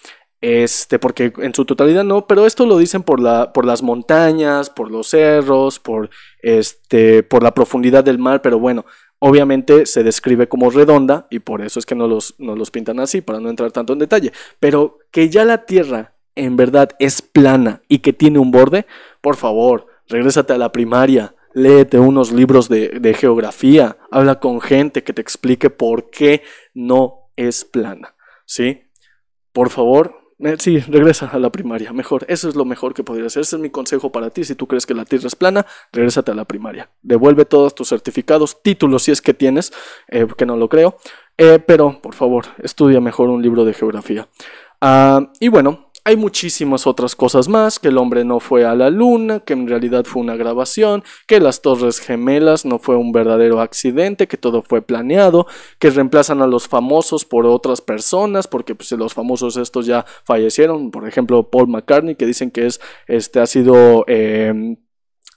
este, 0.46 1.00
porque 1.00 1.32
en 1.38 1.52
su 1.52 1.64
totalidad 1.64 2.04
no, 2.04 2.28
pero 2.28 2.46
esto 2.46 2.66
lo 2.66 2.78
dicen 2.78 3.02
por, 3.02 3.18
la, 3.18 3.52
por 3.52 3.64
las 3.64 3.82
montañas, 3.82 4.70
por 4.70 4.92
los 4.92 5.08
cerros, 5.08 5.80
por, 5.80 6.08
este, 6.40 7.24
por 7.24 7.42
la 7.42 7.52
profundidad 7.52 8.04
del 8.04 8.20
mar, 8.20 8.42
pero 8.42 8.60
bueno, 8.60 8.84
obviamente 9.18 9.86
se 9.86 10.04
describe 10.04 10.48
como 10.48 10.70
redonda 10.70 11.26
y 11.30 11.40
por 11.40 11.62
eso 11.62 11.80
es 11.80 11.84
que 11.84 11.96
no 11.96 12.06
los, 12.06 12.36
pintan 12.70 13.00
así, 13.00 13.22
para 13.22 13.40
no 13.40 13.50
entrar 13.50 13.72
tanto 13.72 13.92
en 13.92 13.98
detalle, 13.98 14.30
pero 14.60 15.00
que 15.10 15.30
ya 15.30 15.44
la 15.44 15.64
Tierra 15.64 16.14
en 16.36 16.56
verdad 16.56 16.90
es 17.00 17.22
plana 17.22 17.82
y 17.88 17.98
que 17.98 18.12
tiene 18.12 18.38
un 18.38 18.52
borde, 18.52 18.86
por 19.20 19.34
favor, 19.34 19.88
regrésate 20.06 20.52
a 20.52 20.58
la 20.58 20.70
primaria, 20.70 21.34
léete 21.54 21.98
unos 21.98 22.30
libros 22.30 22.68
de, 22.68 23.00
de 23.00 23.14
geografía, 23.14 23.96
habla 24.12 24.38
con 24.38 24.60
gente 24.60 25.02
que 25.02 25.12
te 25.12 25.22
explique 25.22 25.70
por 25.70 26.08
qué 26.08 26.44
no 26.72 27.30
es 27.34 27.64
plana, 27.64 28.14
¿sí? 28.44 28.84
Por 29.52 29.70
favor, 29.70 30.25
sí, 30.58 30.78
regresa 30.80 31.26
a 31.26 31.38
la 31.38 31.50
primaria, 31.50 31.92
mejor. 31.92 32.24
Eso 32.28 32.48
es 32.48 32.56
lo 32.56 32.64
mejor 32.64 32.94
que 32.94 33.04
podrías 33.04 33.28
hacer. 33.28 33.42
Ese 33.42 33.56
es 33.56 33.62
mi 33.62 33.70
consejo 33.70 34.12
para 34.12 34.30
ti. 34.30 34.44
Si 34.44 34.54
tú 34.54 34.66
crees 34.66 34.86
que 34.86 34.94
la 34.94 35.04
Tierra 35.04 35.26
es 35.26 35.36
plana, 35.36 35.66
regrésate 35.92 36.30
a 36.30 36.34
la 36.34 36.44
primaria. 36.44 36.90
Devuelve 37.02 37.44
todos 37.44 37.74
tus 37.74 37.88
certificados, 37.88 38.62
títulos 38.62 39.04
si 39.04 39.12
es 39.12 39.22
que 39.22 39.34
tienes, 39.34 39.72
eh, 40.08 40.26
que 40.36 40.46
no 40.46 40.56
lo 40.56 40.68
creo. 40.68 40.96
Eh, 41.38 41.58
pero, 41.58 42.00
por 42.00 42.14
favor, 42.14 42.46
estudia 42.58 43.00
mejor 43.00 43.28
un 43.28 43.42
libro 43.42 43.64
de 43.64 43.74
geografía. 43.74 44.28
Ah, 44.80 45.32
y 45.40 45.48
bueno, 45.48 45.85
hay 46.06 46.16
muchísimas 46.16 46.86
otras 46.86 47.16
cosas 47.16 47.48
más, 47.48 47.80
que 47.80 47.88
el 47.88 47.98
hombre 47.98 48.24
no 48.24 48.38
fue 48.38 48.64
a 48.64 48.76
la 48.76 48.90
luna, 48.90 49.40
que 49.40 49.54
en 49.54 49.66
realidad 49.66 50.04
fue 50.04 50.22
una 50.22 50.36
grabación, 50.36 51.02
que 51.26 51.40
las 51.40 51.62
torres 51.62 51.98
gemelas 51.98 52.64
no 52.64 52.78
fue 52.78 52.94
un 52.94 53.10
verdadero 53.10 53.60
accidente, 53.60 54.28
que 54.28 54.36
todo 54.36 54.62
fue 54.62 54.82
planeado, 54.82 55.48
que 55.80 55.90
reemplazan 55.90 56.42
a 56.42 56.46
los 56.46 56.68
famosos 56.68 57.24
por 57.24 57.44
otras 57.44 57.80
personas, 57.80 58.46
porque 58.46 58.76
pues, 58.76 58.92
los 58.92 59.14
famosos 59.14 59.56
estos 59.56 59.84
ya 59.84 60.06
fallecieron, 60.22 60.92
por 60.92 61.08
ejemplo 61.08 61.50
Paul 61.50 61.66
McCartney, 61.66 62.14
que 62.14 62.24
dicen 62.26 62.52
que 62.52 62.66
es, 62.66 62.80
este, 63.08 63.40
ha 63.40 63.46
sido... 63.46 64.04
Eh, 64.06 64.76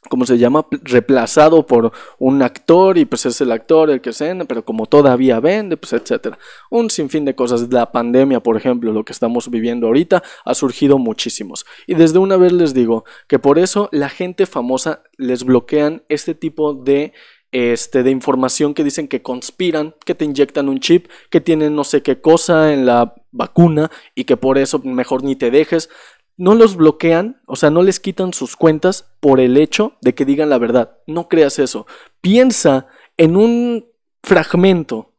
¿cómo 0.08 0.25
se 0.25 0.38
llama? 0.38 0.65
reemplazado 0.84 1.65
por 1.65 1.91
un 2.18 2.41
actor 2.41 2.98
y 2.98 3.06
pues 3.06 3.25
es 3.25 3.41
el 3.41 3.51
actor 3.51 3.89
el 3.89 4.01
que 4.01 4.13
se 4.13 4.29
pero 4.48 4.63
como 4.63 4.86
todavía 4.86 5.39
vende, 5.39 5.75
pues 5.75 5.94
etcétera. 5.94 6.38
Un 6.70 6.89
sinfín 6.89 7.25
de 7.25 7.36
cosas. 7.36 7.68
La 7.72 7.91
pandemia, 7.91 8.39
por 8.39 8.56
ejemplo, 8.58 8.94
lo 8.94 9.03
que 9.03 9.13
estamos 9.13 9.50
viviendo 9.50 9.88
ahorita, 9.88 10.24
ha 10.46 10.53
surgido 10.53 10.98
muchísimos. 10.98 11.65
Y 11.88 11.96
desde 11.96 12.20
una 12.20 12.38
vez 12.38 12.53
les 12.53 12.74
digo 12.74 13.06
que 13.27 13.39
por 13.39 13.60
eso 13.60 13.89
la 13.91 14.10
gente 14.10 14.46
famosa 14.46 15.03
les 15.18 15.44
bloquean 15.44 16.03
este 16.08 16.36
tipo 16.36 16.74
de 16.74 17.13
este, 17.51 18.03
de 18.03 18.12
información 18.12 18.75
que 18.75 18.84
dicen 18.84 19.08
que 19.08 19.24
conspiran, 19.24 19.96
que 20.06 20.13
te 20.13 20.25
inyectan 20.25 20.70
un 20.70 20.79
chip, 20.79 21.08
que 21.32 21.41
tienen 21.41 21.75
no 21.75 21.84
sé 21.84 22.03
qué 22.03 22.22
cosa 22.22 22.74
en 22.74 22.86
la 22.86 23.15
vacuna 23.32 23.89
y 24.15 24.25
que 24.25 24.38
por 24.38 24.58
eso 24.58 24.79
mejor 24.84 25.24
ni 25.24 25.36
te 25.36 25.50
dejes 25.50 25.89
no 26.39 26.55
los 26.55 26.77
bloquean, 26.77 27.41
o 27.46 27.58
sea, 27.58 27.69
no 27.69 27.84
les 27.84 28.00
quitan 28.00 28.31
sus 28.31 28.55
cuentas 28.55 29.12
por 29.19 29.41
el 29.41 29.58
hecho 29.58 29.98
de 30.00 30.15
que 30.15 30.24
digan 30.24 30.50
la 30.50 30.58
verdad. 30.58 30.98
No 31.05 31.27
creas 31.27 31.60
eso. 31.60 31.86
Piensa 32.22 32.88
en 33.17 33.36
un 33.36 33.86
fragmento, 34.24 35.12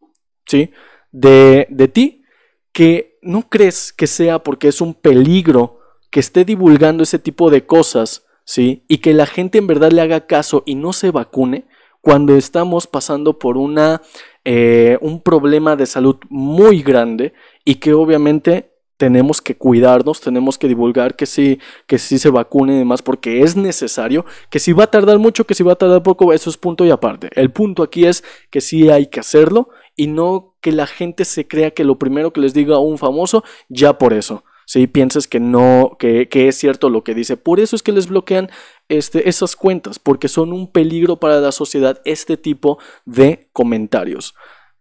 ¿sí? 0.47 0.71
De, 1.13 1.67
de 1.69 1.89
ti 1.89 2.25
que 2.73 3.19
no 3.21 3.51
crees 3.51 3.93
que 3.93 4.07
sea 4.07 4.39
porque 4.39 4.69
es 4.69 4.81
un 4.81 4.95
peligro 4.95 5.81
que 6.11 6.21
esté 6.21 6.47
divulgando 6.47 7.03
ese 7.03 7.19
tipo 7.19 7.51
de 7.51 7.67
cosas, 7.67 8.25
¿sí? 8.47 8.87
Y 8.89 8.99
que 8.99 9.13
la 9.13 9.27
gente 9.27 9.59
en 9.59 9.67
verdad 9.67 9.93
le 9.93 10.01
haga 10.01 10.27
caso 10.27 10.63
y 10.65 10.75
no 10.75 10.95
se 10.95 11.11
vacune 11.11 11.67
cuando 12.01 12.35
estamos 12.35 12.87
pasando 12.87 13.39
por 13.39 13.59
una, 13.59 14.01
eh, 14.47 14.97
un 15.03 15.21
problema 15.21 15.77
de 15.77 15.85
salud 15.85 16.17
muy 16.31 16.81
grande 16.83 17.35
y 17.63 17.75
que 17.75 17.93
obviamente 17.93 18.70
tenemos 19.01 19.41
que 19.41 19.57
cuidarnos, 19.57 20.21
tenemos 20.21 20.59
que 20.59 20.69
divulgar 20.69 21.17
que 21.17 21.25
sí, 21.25 21.59
que 21.87 21.99
sí 21.99 22.19
se 22.19 22.29
vacune 22.29 22.75
y 22.75 22.79
demás, 22.81 23.01
porque 23.01 23.41
es 23.41 23.57
necesario, 23.57 24.27
que 24.51 24.59
si 24.59 24.75
va 24.75 24.85
a 24.85 24.91
tardar 24.91 25.19
mucho, 25.19 25.47
que 25.47 25.55
si 25.55 25.63
va 25.63 25.73
a 25.73 25.77
tardar 25.77 26.03
poco, 26.03 26.35
eso 26.35 26.51
es 26.51 26.59
punto 26.59 26.85
y 26.85 26.91
aparte. 26.91 27.31
El 27.33 27.51
punto 27.51 27.83
aquí 27.83 28.05
es 28.05 28.23
que 28.51 28.61
sí 28.61 28.91
hay 28.91 29.07
que 29.07 29.21
hacerlo 29.21 29.71
y 29.97 30.07
no 30.07 30.55
que 30.61 30.71
la 30.73 30.87
gente 30.87 31.25
se 31.25 31.49
crea 31.49 31.71
que 31.71 31.83
lo 31.83 31.99
primero 31.99 32.35
que 32.35 32.43
les 32.43 32.53
diga 32.53 32.79
un 32.79 32.99
famoso, 32.99 33.43
ya 33.71 33.97
por 33.97 34.13
eso. 34.13 34.45
Si 34.67 34.87
piensas 34.87 35.27
que 35.27 35.41
no, 35.41 35.97
que, 35.99 36.29
que, 36.29 36.49
es 36.49 36.59
cierto 36.59 36.91
lo 36.91 37.03
que 37.03 37.15
dice. 37.15 37.39
Por 37.39 37.59
eso 37.59 37.77
es 37.77 37.83
que 37.83 37.93
les 37.93 38.07
bloquean 38.07 38.51
este, 38.91 39.31
esas 39.31 39.57
cuentas, 39.57 39.99
porque 39.99 40.29
son 40.29 40.53
un 40.53 40.71
peligro 40.71 41.17
para 41.17 41.41
la 41.41 41.53
sociedad 41.53 42.03
este 42.05 42.37
tipo 42.37 42.79
de 43.07 43.49
comentarios. 43.55 44.35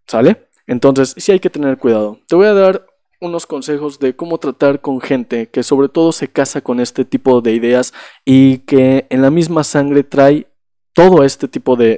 ¿Sale? 0.07 0.49
Entonces, 0.67 1.15
sí 1.15 1.31
hay 1.31 1.39
que 1.39 1.49
tener 1.49 1.77
cuidado. 1.77 2.19
Te 2.27 2.35
voy 2.35 2.47
a 2.47 2.53
dar 2.53 2.85
unos 3.19 3.45
consejos 3.45 3.99
de 3.99 4.15
cómo 4.15 4.37
tratar 4.37 4.81
con 4.81 5.01
gente 5.01 5.49
que 5.49 5.63
sobre 5.63 5.89
todo 5.89 6.11
se 6.11 6.29
casa 6.29 6.61
con 6.61 6.79
este 6.79 7.05
tipo 7.05 7.41
de 7.41 7.53
ideas 7.53 7.93
y 8.23 8.59
que 8.59 9.07
en 9.09 9.21
la 9.21 9.29
misma 9.29 9.63
sangre 9.63 10.03
trae 10.03 10.47
todo 10.93 11.23
este 11.23 11.47
tipo 11.47 11.75
de, 11.75 11.97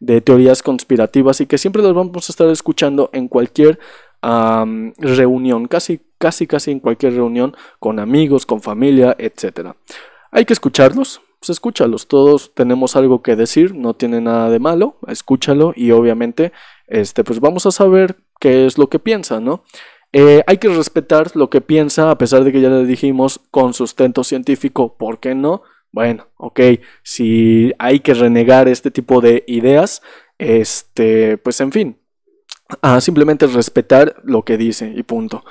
de, 0.00 0.20
teorías 0.20 0.62
conspirativas 0.62 1.40
y 1.40 1.46
que 1.46 1.58
siempre 1.58 1.82
las 1.82 1.94
vamos 1.94 2.28
a 2.28 2.32
estar 2.32 2.48
escuchando 2.48 3.10
en 3.12 3.28
cualquier 3.28 3.78
reunión, 4.98 5.66
casi, 5.66 6.00
casi, 6.18 6.46
casi 6.46 6.70
en 6.70 6.80
cualquier 6.80 7.14
reunión 7.14 7.56
con 7.78 7.98
amigos, 7.98 8.46
con 8.46 8.60
familia, 8.60 9.16
etc. 9.18 9.74
Hay 10.30 10.44
que 10.44 10.52
escucharlos, 10.52 11.20
pues 11.40 11.50
escúchalos, 11.50 12.06
todos 12.06 12.54
tenemos 12.54 12.96
algo 12.96 13.22
que 13.22 13.36
decir, 13.36 13.74
no 13.74 13.94
tiene 13.94 14.20
nada 14.20 14.48
de 14.48 14.58
malo, 14.58 14.96
escúchalo 15.08 15.72
y 15.74 15.90
obviamente 15.90 16.52
este, 16.86 17.24
pues 17.24 17.40
vamos 17.40 17.66
a 17.66 17.70
saber 17.70 18.16
qué 18.40 18.66
es 18.66 18.78
lo 18.78 18.88
que 18.88 18.98
piensa, 18.98 19.40
¿no? 19.40 19.64
Eh, 20.16 20.44
hay 20.46 20.58
que 20.58 20.68
respetar 20.68 21.34
lo 21.34 21.50
que 21.50 21.60
piensa, 21.60 22.08
a 22.08 22.18
pesar 22.18 22.44
de 22.44 22.52
que 22.52 22.60
ya 22.60 22.68
le 22.68 22.86
dijimos 22.86 23.40
con 23.50 23.74
sustento 23.74 24.22
científico, 24.22 24.96
¿por 24.96 25.18
qué 25.18 25.34
no? 25.34 25.62
Bueno, 25.90 26.28
ok, 26.36 26.60
si 27.02 27.72
hay 27.80 27.98
que 27.98 28.14
renegar 28.14 28.68
este 28.68 28.92
tipo 28.92 29.20
de 29.20 29.42
ideas, 29.48 30.02
este, 30.38 31.36
pues 31.38 31.60
en 31.60 31.72
fin, 31.72 31.98
simplemente 33.00 33.48
respetar 33.48 34.14
lo 34.22 34.44
que 34.44 34.56
dice 34.56 34.92
y 34.94 35.02
punto 35.02 35.44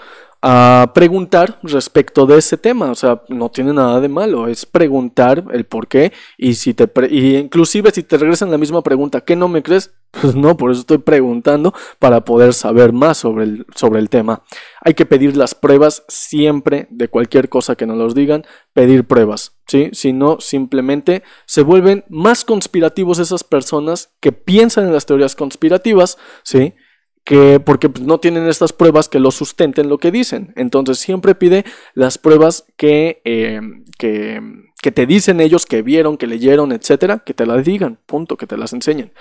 a 0.46 0.92
preguntar 0.94 1.58
respecto 1.64 2.26
de 2.26 2.38
ese 2.38 2.58
tema, 2.58 2.92
o 2.92 2.96
sea, 2.96 3.22
no 3.30 3.50
tiene 3.50 3.72
nada 3.72 4.02
de 4.02 4.10
malo, 4.10 4.50
es 4.50 4.66
preguntar 4.66 5.46
el 5.54 5.64
por 5.64 5.88
qué 5.88 6.12
y 6.38 6.56
si 6.56 6.74
te 6.74 6.90
y 7.10 7.38
inclusive 7.38 7.92
si 7.92 8.04
te 8.04 8.18
regresan 8.18 8.52
la 8.52 8.58
misma 8.58 8.84
pregunta, 8.84 9.22
¿qué 9.22 9.38
no 9.38 9.48
me 9.48 9.64
crees? 9.64 9.94
Pues 10.12 10.36
no, 10.36 10.56
por 10.58 10.70
eso 10.70 10.82
estoy 10.82 11.00
preguntando 11.00 11.74
para 11.98 12.24
poder 12.24 12.54
saber 12.54 12.92
más 12.92 13.18
sobre 13.18 13.46
el, 13.46 13.66
sobre 13.74 14.00
el 14.00 14.10
tema. 14.10 14.44
Hay 14.82 14.94
que 14.94 15.08
pedir 15.08 15.36
las 15.36 15.56
pruebas 15.56 16.04
siempre 16.08 16.88
de 16.92 17.08
cualquier 17.08 17.50
cosa 17.50 17.76
que 17.76 17.88
nos 17.88 17.98
los 17.98 18.14
digan, 18.14 18.46
pedir 18.74 19.08
pruebas, 19.08 19.58
¿sí? 19.66 19.90
Si 19.94 20.14
no, 20.14 20.40
simplemente 20.40 21.24
se 21.48 21.64
vuelven 21.64 22.04
más 22.10 22.46
conspirativos 22.46 23.18
esas 23.18 23.44
personas 23.44 24.14
que 24.20 24.32
piensan 24.34 24.86
en 24.86 24.94
las 24.94 25.08
teorías 25.08 25.36
conspirativas, 25.36 26.20
¿sí? 26.44 26.76
Que 27.24 27.60
porque 27.60 27.90
pues, 27.90 28.06
no 28.06 28.20
tienen 28.20 28.48
estas 28.48 28.74
pruebas 28.74 29.10
que 29.10 29.20
lo 29.20 29.32
sustenten 29.32 29.90
lo 29.90 29.98
que 29.98 30.12
dicen. 30.12 30.54
Entonces 30.56 31.00
siempre 31.00 31.36
pide 31.36 31.66
las 31.94 32.18
pruebas 32.18 32.66
que, 32.78 33.22
eh, 33.26 33.62
que, 33.98 34.42
que, 34.82 34.92
te 34.92 35.06
dicen 35.06 35.40
ellos, 35.40 35.66
que 35.66 35.82
vieron, 35.82 36.18
que 36.18 36.28
leyeron, 36.28 36.72
etcétera, 36.72 37.20
que 37.20 37.34
te 37.34 37.46
las 37.46 37.64
digan, 37.64 38.00
punto, 38.06 38.38
que 38.38 38.48
te 38.48 38.58
las 38.58 38.74
enseñen. 38.74 39.14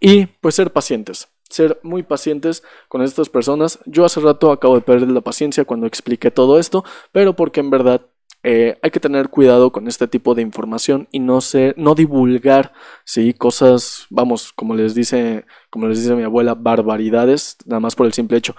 Y 0.00 0.26
pues 0.26 0.54
ser 0.54 0.72
pacientes, 0.72 1.28
ser 1.48 1.78
muy 1.82 2.02
pacientes 2.02 2.62
con 2.88 3.02
estas 3.02 3.28
personas. 3.28 3.78
Yo 3.86 4.04
hace 4.04 4.20
rato 4.20 4.52
acabo 4.52 4.76
de 4.76 4.82
perder 4.82 5.10
la 5.10 5.20
paciencia 5.20 5.64
cuando 5.64 5.86
expliqué 5.86 6.30
todo 6.30 6.58
esto, 6.58 6.84
pero 7.12 7.36
porque 7.36 7.60
en 7.60 7.70
verdad 7.70 8.06
eh, 8.42 8.78
hay 8.80 8.90
que 8.90 9.00
tener 9.00 9.28
cuidado 9.28 9.70
con 9.70 9.86
este 9.86 10.08
tipo 10.08 10.34
de 10.34 10.40
información 10.40 11.08
y 11.12 11.18
no 11.18 11.42
ser, 11.42 11.74
no 11.76 11.94
divulgar, 11.94 12.72
sí, 13.04 13.34
cosas, 13.34 14.06
vamos, 14.08 14.52
como 14.54 14.74
les 14.74 14.94
dice, 14.94 15.44
como 15.70 15.86
les 15.86 16.02
dice 16.02 16.14
mi 16.14 16.24
abuela, 16.24 16.54
barbaridades, 16.54 17.56
nada 17.64 17.80
más 17.80 17.94
por 17.94 18.06
el 18.06 18.12
simple 18.12 18.36
hecho. 18.36 18.54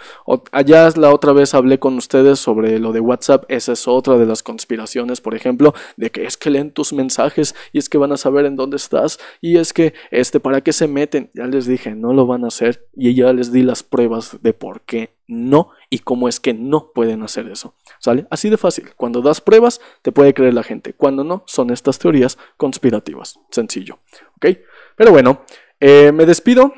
allá 0.51 0.89
la 0.95 1.13
otra 1.13 1.33
vez 1.33 1.53
hablé 1.53 1.77
con 1.77 1.97
ustedes 1.97 2.39
sobre 2.39 2.79
lo 2.79 2.93
de 2.93 3.01
WhatsApp, 3.01 3.43
esa 3.49 3.73
es 3.73 3.87
otra 3.87 4.17
de 4.17 4.25
las 4.25 4.43
conspiraciones, 4.43 5.21
por 5.21 5.35
ejemplo, 5.35 5.73
de 5.97 6.09
que 6.09 6.25
es 6.25 6.37
que 6.37 6.49
leen 6.49 6.71
tus 6.71 6.93
mensajes 6.93 7.55
y 7.73 7.79
es 7.79 7.89
que 7.89 7.97
van 7.97 8.11
a 8.11 8.17
saber 8.17 8.45
en 8.45 8.55
dónde 8.55 8.77
estás 8.77 9.19
y 9.41 9.57
es 9.57 9.73
que, 9.73 9.93
este, 10.09 10.39
¿para 10.39 10.61
qué 10.61 10.73
se 10.73 10.87
meten? 10.87 11.29
Ya 11.33 11.45
les 11.47 11.65
dije, 11.65 11.95
no 11.95 12.13
lo 12.13 12.25
van 12.25 12.45
a 12.45 12.47
hacer 12.47 12.87
y 12.95 13.13
ya 13.13 13.33
les 13.33 13.51
di 13.51 13.63
las 13.63 13.83
pruebas 13.83 14.37
de 14.41 14.53
por 14.53 14.81
qué 14.81 15.15
no 15.27 15.69
y 15.89 15.99
cómo 15.99 16.27
es 16.27 16.39
que 16.39 16.53
no 16.53 16.91
pueden 16.93 17.23
hacer 17.23 17.47
eso. 17.47 17.73
¿Sale? 17.99 18.27
Así 18.29 18.49
de 18.49 18.57
fácil. 18.57 18.89
Cuando 18.95 19.21
das 19.21 19.41
pruebas, 19.41 19.79
te 20.01 20.11
puede 20.11 20.33
creer 20.33 20.53
la 20.53 20.63
gente. 20.63 20.93
Cuando 20.93 21.23
no, 21.23 21.43
son 21.47 21.71
estas 21.71 21.99
teorías 21.99 22.37
conspirativas. 22.57 23.39
Sencillo. 23.49 23.99
¿Ok? 24.35 24.57
Pero 24.95 25.11
bueno, 25.11 25.41
eh, 25.79 26.11
me 26.11 26.25
despido 26.25 26.73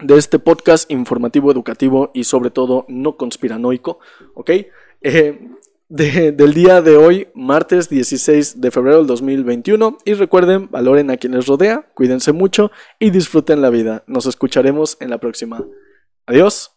de 0.00 0.16
este 0.16 0.38
podcast 0.38 0.90
informativo, 0.90 1.50
educativo 1.50 2.10
y 2.14 2.24
sobre 2.24 2.50
todo 2.50 2.84
no 2.88 3.16
conspiranoico, 3.16 3.98
¿ok? 4.34 4.50
Eh, 5.02 5.50
del 5.88 6.52
día 6.52 6.82
de 6.82 6.96
hoy, 6.96 7.28
martes 7.34 7.88
16 7.88 8.60
de 8.60 8.70
febrero 8.70 8.98
del 8.98 9.06
2021. 9.06 9.98
Y 10.04 10.14
recuerden, 10.14 10.68
valoren 10.70 11.10
a 11.10 11.16
quienes 11.16 11.46
rodea, 11.46 11.88
cuídense 11.94 12.32
mucho 12.32 12.70
y 12.98 13.10
disfruten 13.10 13.62
la 13.62 13.70
vida. 13.70 14.02
Nos 14.06 14.26
escucharemos 14.26 14.96
en 15.00 15.10
la 15.10 15.18
próxima. 15.18 15.64
Adiós. 16.26 16.72